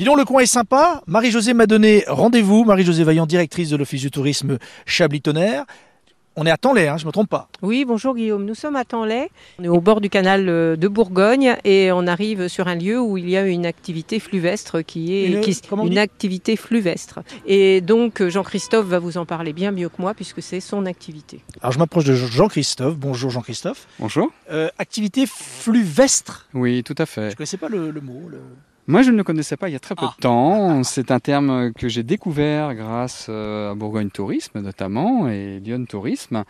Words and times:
Dis 0.00 0.06
donc, 0.06 0.16
le 0.16 0.24
coin 0.24 0.40
est 0.40 0.46
sympa. 0.46 1.02
Marie-Josée 1.06 1.52
m'a 1.52 1.66
donné 1.66 2.04
rendez-vous. 2.08 2.64
Marie-Josée 2.64 3.04
Vaillant, 3.04 3.26
directrice 3.26 3.68
de 3.68 3.76
l'Office 3.76 4.00
du 4.00 4.10
tourisme 4.10 4.56
Chablis-Tonnerre. 4.86 5.66
On 6.36 6.46
est 6.46 6.50
à 6.50 6.56
Tanlay, 6.56 6.88
hein, 6.88 6.96
je 6.96 7.02
ne 7.04 7.08
me 7.08 7.12
trompe 7.12 7.28
pas. 7.28 7.48
Oui, 7.60 7.84
bonjour 7.84 8.14
Guillaume. 8.16 8.46
Nous 8.46 8.54
sommes 8.54 8.76
à 8.76 8.86
Tanlay. 8.86 9.28
On 9.58 9.64
est 9.64 9.68
au 9.68 9.82
bord 9.82 10.00
du 10.00 10.08
canal 10.08 10.48
euh, 10.48 10.74
de 10.76 10.88
Bourgogne 10.88 11.54
et 11.64 11.92
on 11.92 12.06
arrive 12.06 12.48
sur 12.48 12.66
un 12.66 12.76
lieu 12.76 12.98
où 12.98 13.18
il 13.18 13.28
y 13.28 13.36
a 13.36 13.44
une 13.46 13.66
activité 13.66 14.20
fluvestre 14.20 14.82
qui 14.82 15.12
est 15.14 15.26
Une- 15.26 15.42
qui- 15.42 15.98
activité 15.98 16.56
fluvestre. 16.56 17.18
Et 17.44 17.82
donc 17.82 18.26
Jean-Christophe 18.26 18.86
va 18.86 19.00
vous 19.00 19.18
en 19.18 19.26
parler 19.26 19.52
bien 19.52 19.70
mieux 19.70 19.90
que 19.90 20.00
moi 20.00 20.14
puisque 20.14 20.40
c'est 20.40 20.60
son 20.60 20.86
activité. 20.86 21.40
Alors, 21.60 21.72
je 21.72 21.78
m'approche 21.78 22.04
de 22.04 22.14
Jean-Christophe. 22.14 22.96
Bonjour 22.96 23.30
Jean-Christophe. 23.30 23.86
Bonjour. 23.98 24.30
Euh, 24.50 24.70
activité 24.78 25.26
fluvestre. 25.26 26.48
Oui, 26.54 26.82
tout 26.84 26.94
à 26.96 27.04
Je 27.04 27.10
fait. 27.10 27.28
ne 27.30 27.34
connaissais 27.34 27.58
pas 27.58 27.68
le, 27.68 27.90
le 27.90 28.00
mot. 28.00 28.28
le- 28.30 28.40
Moi, 28.90 29.02
je 29.02 29.12
ne 29.12 29.16
le 29.18 29.22
connaissais 29.22 29.56
pas 29.56 29.68
il 29.68 29.72
y 29.72 29.76
a 29.76 29.78
très 29.78 29.94
peu 29.94 30.04
Ah. 30.04 30.14
de 30.16 30.20
temps. 30.20 30.82
C'est 30.82 31.12
un 31.12 31.20
terme 31.20 31.72
que 31.72 31.88
j'ai 31.88 32.02
découvert 32.02 32.74
grâce 32.74 33.26
euh, 33.28 33.70
à 33.70 33.74
Bourgogne 33.76 34.10
Tourisme 34.10 34.60
notamment 34.60 35.28
et 35.28 35.60
Lyon 35.60 35.84
Tourisme. 35.88 36.42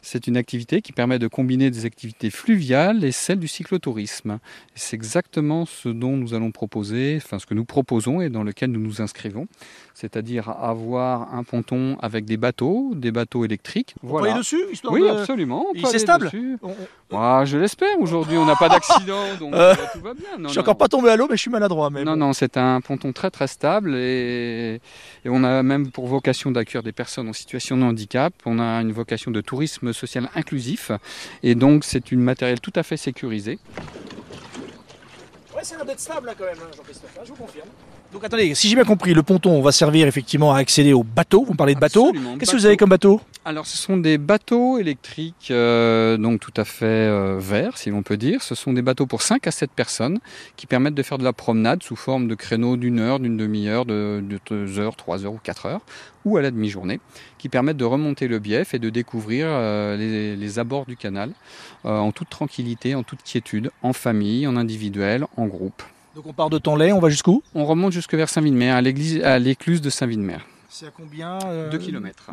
C'est 0.00 0.28
une 0.28 0.36
activité 0.36 0.80
qui 0.80 0.92
permet 0.92 1.18
de 1.18 1.26
combiner 1.26 1.72
des 1.72 1.86
activités 1.86 2.30
fluviales 2.30 3.02
et 3.02 3.10
celles 3.10 3.40
du 3.40 3.48
cyclotourisme. 3.48 4.38
C'est 4.76 4.94
exactement 4.94 5.66
ce 5.66 5.88
dont 5.88 6.16
nous 6.16 6.34
allons 6.34 6.52
proposer, 6.52 7.14
enfin 7.20 7.40
ce 7.40 7.46
que 7.46 7.54
nous 7.54 7.64
proposons 7.64 8.20
et 8.20 8.28
dans 8.28 8.44
lequel 8.44 8.70
nous 8.70 8.80
nous 8.80 9.02
inscrivons. 9.02 9.48
C'est-à-dire 9.94 10.48
avoir 10.50 11.34
un 11.34 11.42
ponton 11.42 11.96
avec 12.00 12.24
des 12.24 12.36
bateaux, 12.36 12.92
des 12.94 13.10
bateaux 13.10 13.44
électriques. 13.44 13.96
On 14.04 14.06
peut 14.06 14.12
aller 14.18 14.26
Voilà. 14.26 14.38
dessus 14.38 14.60
histoire 14.72 14.94
Oui, 14.94 15.00
de- 15.00 15.08
absolument. 15.08 15.66
c'est 15.90 15.98
stable 15.98 16.26
dessus. 16.26 16.58
On- 16.62 16.74
Ah, 17.10 17.42
je 17.44 17.56
l'espère. 17.58 17.98
Aujourd'hui, 17.98 18.36
on 18.36 18.44
n'a 18.44 18.54
pas 18.54 18.68
d'accident, 18.68 19.24
donc 19.40 19.52
Euh, 19.54 19.74
tout 19.94 20.00
va 20.00 20.14
bien. 20.14 20.24
Non, 20.38 20.44
Je 20.44 20.48
suis 20.52 20.58
non. 20.58 20.62
encore 20.62 20.76
pas 20.76 20.88
tombé 20.88 21.08
à 21.08 21.16
l'eau, 21.16 21.26
mais 21.28 21.36
je 21.36 21.40
suis 21.40 21.50
maladroit. 21.50 21.87
Mais 21.90 22.04
Non, 22.04 22.12
bon. 22.12 22.18
non, 22.18 22.32
c'est 22.32 22.56
un 22.56 22.80
ponton 22.80 23.12
très 23.12 23.30
très 23.30 23.46
stable 23.46 23.94
et, 23.96 24.80
et 25.24 25.28
on 25.28 25.44
a 25.44 25.62
même 25.62 25.90
pour 25.90 26.06
vocation 26.06 26.50
d'accueillir 26.50 26.82
des 26.82 26.92
personnes 26.92 27.28
en 27.28 27.32
situation 27.32 27.76
de 27.76 27.82
handicap. 27.82 28.32
On 28.46 28.58
a 28.58 28.80
une 28.80 28.92
vocation 28.92 29.30
de 29.30 29.40
tourisme 29.40 29.92
social 29.92 30.28
inclusif 30.34 30.90
et 31.42 31.54
donc 31.54 31.84
c'est 31.84 32.10
une 32.12 32.20
matériel 32.20 32.60
tout 32.60 32.72
à 32.76 32.82
fait 32.82 32.96
sécurisé. 32.96 33.58
Ouais, 35.56 35.64
ça 35.64 35.74
a 35.74 35.78
l'air 35.78 35.86
d'être 35.86 36.00
stable 36.00 36.26
là 36.26 36.34
quand 36.38 36.44
même, 36.44 36.54
hein, 36.62 36.70
Jean-Christophe, 36.76 37.10
hein, 37.18 37.22
je 37.24 37.30
vous 37.30 37.36
confirme. 37.36 37.66
Donc 38.12 38.24
attendez, 38.24 38.54
si 38.54 38.68
j'ai 38.68 38.74
bien 38.74 38.84
compris, 38.84 39.12
le 39.12 39.22
ponton 39.22 39.60
va 39.60 39.70
servir 39.72 40.06
effectivement 40.06 40.54
à 40.54 40.58
accéder 40.58 40.92
au 40.94 41.02
bateau. 41.02 41.44
Vous 41.44 41.54
parlez 41.54 41.74
de 41.74 41.80
bateau. 41.80 42.12
Qu'est-ce 42.38 42.52
que 42.52 42.56
vous 42.56 42.64
avez 42.66 42.76
comme 42.78 42.88
bateau? 42.88 43.20
Alors 43.44 43.66
ce 43.66 43.78
sont 43.78 43.96
des 43.96 44.18
bateaux 44.18 44.78
électriques 44.78 45.48
euh, 45.50 46.18
donc 46.18 46.40
tout 46.40 46.52
à 46.56 46.64
fait 46.66 46.84
euh, 46.84 47.38
verts 47.38 47.78
si 47.78 47.88
l'on 47.88 48.02
peut 48.02 48.18
dire. 48.18 48.42
Ce 48.42 48.54
sont 48.54 48.74
des 48.74 48.82
bateaux 48.82 49.06
pour 49.06 49.22
5 49.22 49.46
à 49.46 49.50
7 49.50 49.70
personnes 49.70 50.18
qui 50.56 50.66
permettent 50.66 50.94
de 50.94 51.02
faire 51.02 51.16
de 51.16 51.24
la 51.24 51.32
promenade 51.32 51.82
sous 51.82 51.96
forme 51.96 52.28
de 52.28 52.34
créneaux 52.34 52.76
d'une 52.76 52.98
heure, 53.00 53.20
d'une 53.20 53.38
demi-heure, 53.38 53.86
de 53.86 54.22
2 54.50 54.78
heures, 54.80 54.96
3 54.96 55.24
heures 55.24 55.32
ou 55.32 55.40
4 55.42 55.64
heures 55.66 55.80
ou 56.26 56.36
à 56.36 56.42
la 56.42 56.50
demi-journée 56.50 57.00
qui 57.38 57.48
permettent 57.48 57.78
de 57.78 57.86
remonter 57.86 58.28
le 58.28 58.38
bief 58.38 58.74
et 58.74 58.78
de 58.78 58.90
découvrir 58.90 59.46
euh, 59.48 59.96
les, 59.96 60.36
les 60.36 60.58
abords 60.58 60.84
du 60.84 60.96
canal 60.96 61.30
en 61.84 62.12
toute 62.12 62.28
tranquillité, 62.28 62.94
en 62.94 63.02
toute 63.02 63.22
quiétude, 63.22 63.70
en 63.82 63.92
famille, 63.94 64.46
en 64.46 64.56
individuel, 64.56 65.24
en 65.38 65.46
groupe. 65.46 65.82
Donc 66.14 66.26
on 66.26 66.32
part 66.34 66.50
de 66.50 66.58
Tanlay, 66.58 66.92
on 66.92 66.98
va 66.98 67.08
jusqu'où? 67.08 67.42
On 67.54 67.64
remonte 67.64 67.92
jusque 67.92 68.12
vers 68.14 68.28
Saint-Villemer, 68.28 68.70
à 68.70 68.82
l'église- 68.82 69.22
à 69.22 69.38
l'écluse 69.38 69.80
de 69.80 69.88
Saint-Villemer. 69.88 70.38
C'est 70.68 70.86
à 70.86 70.90
combien 70.90 71.38
euh, 71.46 71.70
2 71.70 71.78
km. 71.78 72.30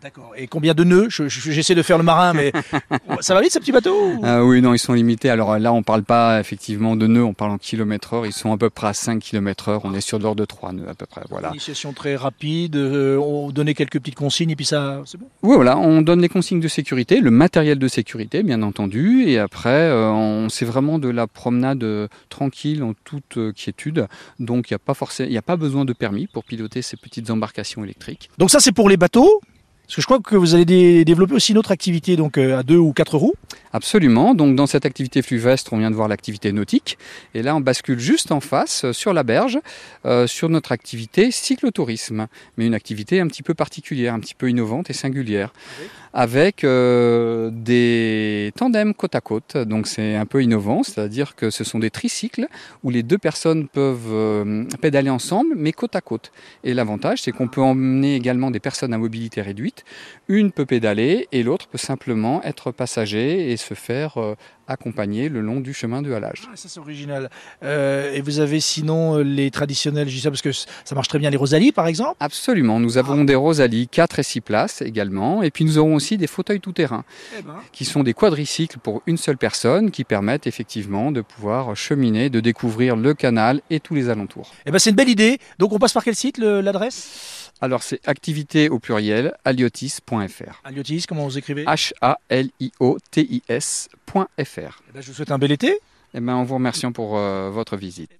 D'accord. 0.00 0.32
Et 0.36 0.46
combien 0.46 0.74
de 0.74 0.84
nœuds 0.84 1.06
Je- 1.10 1.28
je- 1.28 1.50
J'essaie 1.50 1.74
de 1.74 1.82
faire 1.82 1.98
le 1.98 2.04
marin, 2.04 2.32
mais 2.32 2.52
ça 3.20 3.34
va 3.34 3.40
vite 3.40 3.50
ces 3.50 3.58
petits 3.58 3.72
bateaux 3.72 3.96
ou- 4.12 4.20
Ah 4.22 4.44
oui, 4.44 4.62
non, 4.62 4.72
ils 4.72 4.78
sont 4.78 4.92
limités. 4.92 5.28
Alors 5.28 5.58
là, 5.58 5.72
on 5.72 5.82
parle 5.82 6.04
pas 6.04 6.38
effectivement 6.38 6.94
de 6.94 7.08
nœuds, 7.08 7.24
on 7.24 7.34
parle 7.34 7.50
en 7.50 7.58
kilomètres 7.58 8.14
heure. 8.14 8.24
Ils 8.26 8.32
sont 8.32 8.52
à 8.52 8.56
peu 8.58 8.70
près 8.70 8.86
à 8.86 8.92
5 8.92 9.18
km 9.20 9.68
heure. 9.70 9.80
On 9.84 9.92
est 9.94 10.00
sur 10.00 10.18
de 10.18 10.22
l'ordre 10.22 10.40
de 10.40 10.44
3 10.44 10.72
nœuds 10.72 10.88
à 10.88 10.94
peu 10.94 11.04
près. 11.06 11.22
Voilà. 11.30 11.48
Initiation 11.50 11.92
très 11.92 12.14
rapide, 12.14 12.76
euh, 12.76 13.16
on 13.16 13.50
donnait 13.50 13.74
quelques 13.74 13.98
petites 13.98 14.14
consignes 14.14 14.50
et 14.50 14.56
puis 14.56 14.64
ça, 14.66 15.02
c'est 15.04 15.18
bon. 15.18 15.26
Oui, 15.42 15.56
voilà, 15.56 15.76
on 15.76 16.00
donne 16.00 16.20
les 16.20 16.28
consignes 16.28 16.60
de 16.60 16.68
sécurité, 16.68 17.20
le 17.20 17.32
matériel 17.32 17.80
de 17.80 17.88
sécurité, 17.88 18.44
bien 18.44 18.62
entendu. 18.62 19.24
Et 19.26 19.38
après, 19.40 19.70
euh, 19.70 20.10
on 20.10 20.48
c'est 20.48 20.64
vraiment 20.64 21.00
de 21.00 21.08
la 21.08 21.26
promenade 21.26 21.82
euh, 21.82 22.06
tranquille, 22.28 22.84
en 22.84 22.92
toute 23.04 23.36
euh, 23.36 23.52
quiétude. 23.52 24.06
Donc, 24.38 24.70
il 24.70 24.74
n'y 24.74 24.76
a 24.76 24.78
pas 24.78 24.94
forcément, 24.94 25.36
a 25.36 25.42
pas 25.42 25.56
besoin 25.56 25.84
de 25.84 25.92
permis 25.92 26.28
pour 26.28 26.44
piloter 26.44 26.82
ces 26.82 26.96
petites 26.96 27.30
embarcations 27.30 27.82
électriques. 27.82 28.30
Donc 28.38 28.50
ça 28.50 28.60
c'est 28.60 28.72
pour 28.72 28.88
les 28.88 28.96
bateaux. 28.96 29.40
Parce 29.88 29.96
que 29.96 30.02
je 30.02 30.06
crois 30.06 30.20
que 30.20 30.36
vous 30.36 30.54
allez 30.54 30.66
dé- 30.66 31.04
développer 31.06 31.32
aussi 31.34 31.52
une 31.52 31.58
autre 31.58 31.70
activité, 31.70 32.14
donc 32.16 32.36
euh, 32.36 32.58
à 32.58 32.62
deux 32.62 32.76
ou 32.76 32.92
quatre 32.92 33.16
roues. 33.16 33.32
Absolument. 33.72 34.34
Donc 34.34 34.56
dans 34.56 34.66
cette 34.66 34.86
activité 34.86 35.22
fluvestre, 35.22 35.72
on 35.72 35.78
vient 35.78 35.90
de 35.90 35.96
voir 35.96 36.08
l'activité 36.08 36.52
nautique. 36.52 36.98
Et 37.34 37.42
là, 37.42 37.54
on 37.54 37.60
bascule 37.60 37.98
juste 37.98 38.32
en 38.32 38.40
face, 38.40 38.84
euh, 38.84 38.92
sur 38.92 39.12
la 39.12 39.22
berge, 39.22 39.58
euh, 40.06 40.26
sur 40.26 40.48
notre 40.48 40.72
activité 40.72 41.30
cyclotourisme. 41.30 42.26
Mais 42.56 42.66
une 42.66 42.74
activité 42.74 43.20
un 43.20 43.26
petit 43.26 43.42
peu 43.42 43.54
particulière, 43.54 44.14
un 44.14 44.20
petit 44.20 44.34
peu 44.34 44.48
innovante 44.48 44.90
et 44.90 44.94
singulière. 44.94 45.52
Avec 46.14 46.64
euh, 46.64 47.50
des 47.52 48.52
tandems 48.56 48.94
côte 48.94 49.14
à 49.14 49.20
côte. 49.20 49.56
Donc 49.58 49.86
c'est 49.86 50.16
un 50.16 50.24
peu 50.24 50.42
innovant, 50.42 50.82
c'est-à-dire 50.82 51.36
que 51.36 51.50
ce 51.50 51.64
sont 51.64 51.78
des 51.78 51.90
tricycles 51.90 52.46
où 52.82 52.90
les 52.90 53.02
deux 53.02 53.18
personnes 53.18 53.68
peuvent 53.68 54.64
pédaler 54.80 55.10
ensemble, 55.10 55.54
mais 55.54 55.72
côte 55.72 55.94
à 55.96 56.00
côte. 56.00 56.32
Et 56.64 56.72
l'avantage, 56.72 57.22
c'est 57.22 57.30
qu'on 57.30 57.46
peut 57.46 57.60
emmener 57.60 58.16
également 58.16 58.50
des 58.50 58.58
personnes 58.58 58.94
à 58.94 58.98
mobilité 58.98 59.42
réduite. 59.42 59.84
Une 60.28 60.50
peut 60.50 60.64
pédaler 60.64 61.28
et 61.30 61.42
l'autre 61.42 61.68
peut 61.68 61.78
simplement 61.78 62.42
être 62.42 62.72
passager 62.72 63.52
se 63.58 63.74
faire 63.74 64.16
euh, 64.18 64.34
accompagner 64.66 65.28
le 65.28 65.40
long 65.40 65.60
du 65.60 65.74
chemin 65.74 66.02
de 66.02 66.12
halage. 66.12 66.42
Ah, 66.46 66.56
ça 66.56 66.68
c'est 66.68 66.80
original. 66.80 67.30
Euh, 67.62 68.12
et 68.14 68.20
vous 68.20 68.40
avez 68.40 68.60
sinon 68.60 69.18
euh, 69.18 69.22
les 69.22 69.50
traditionnels, 69.50 70.08
je 70.08 70.14
dis 70.14 70.20
ça 70.20 70.30
parce 70.30 70.42
que 70.42 70.52
ça 70.52 70.94
marche 70.94 71.08
très 71.08 71.18
bien, 71.18 71.30
les 71.30 71.36
Rosalies 71.36 71.72
par 71.72 71.86
exemple? 71.86 72.16
Absolument, 72.20 72.80
nous 72.80 72.98
avons 72.98 73.24
des 73.24 73.34
Rosalies 73.34 73.88
4 73.88 74.18
et 74.18 74.22
6 74.22 74.40
places 74.40 74.82
également, 74.82 75.42
et 75.42 75.50
puis 75.50 75.64
nous 75.64 75.78
aurons 75.78 75.94
aussi 75.94 76.16
des 76.16 76.26
fauteuils 76.26 76.60
tout-terrain, 76.60 77.04
Eh 77.38 77.42
ben. 77.42 77.56
qui 77.72 77.84
sont 77.84 78.02
des 78.02 78.14
quadricycles 78.14 78.78
pour 78.78 79.02
une 79.06 79.16
seule 79.16 79.38
personne, 79.38 79.90
qui 79.90 80.04
permettent 80.04 80.46
effectivement 80.46 81.12
de 81.12 81.20
pouvoir 81.20 81.74
cheminer, 81.76 82.30
de 82.30 82.40
découvrir 82.40 82.96
le 82.96 83.14
canal 83.14 83.60
et 83.70 83.80
tous 83.80 83.94
les 83.94 84.08
alentours. 84.08 84.52
Eh 84.66 84.70
ben 84.70 84.78
c'est 84.78 84.90
une 84.90 84.96
belle 84.96 85.08
idée. 85.08 85.38
Donc 85.58 85.72
on 85.72 85.78
passe 85.78 85.92
par 85.92 86.04
quel 86.04 86.14
site, 86.14 86.38
l'adresse? 86.38 87.37
Alors 87.60 87.82
c'est 87.82 88.06
activité 88.08 88.68
au 88.68 88.78
pluriel, 88.78 89.34
aliotis.fr. 89.44 90.60
Aliotis, 90.64 91.06
comment 91.08 91.24
vous 91.24 91.38
écrivez 91.38 91.64
H-A-L-I-O-T-I-S.fr. 91.64 94.26
Eh 94.38 94.44
ben, 94.94 95.00
Je 95.00 95.06
vous 95.08 95.14
souhaite 95.14 95.32
un 95.32 95.38
bel 95.38 95.50
été. 95.50 95.76
Eh 96.14 96.20
ben, 96.20 96.34
en 96.34 96.44
vous 96.44 96.54
remerciant 96.54 96.92
pour 96.92 97.18
euh, 97.18 97.50
votre 97.50 97.76
visite. 97.76 98.12